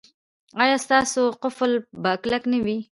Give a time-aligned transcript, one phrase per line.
[0.61, 2.77] ایا ستاسو قفل به کلک نه وي؟